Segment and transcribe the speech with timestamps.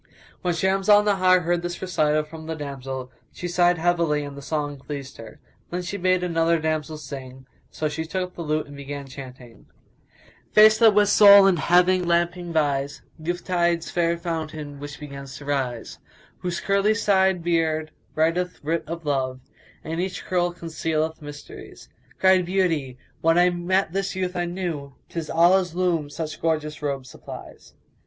[0.41, 4.41] When Shams Al Nahar heard this recital from the damsel, she sighed heavily and the
[4.41, 5.39] song pleased her.
[5.69, 9.67] Then she bade another damsel sing; so she took the lute and began chanting,
[10.53, 15.37] "Face that with Sol in Heaven lamping vies; * Youth tide's fair fountain which begins
[15.37, 15.99] to rise;
[16.39, 21.89] Whose curly side beard writeth writ of love, * And in each curl concealeth mysteries:
[22.19, 26.81] Cried Beauty, 'When I met this youth I knew * 'Tis Allah's loom such gorgeous
[26.81, 27.75] robe supplies.'"